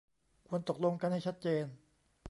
[0.47, 1.65] ควรตกลงกันให้ชัดเจน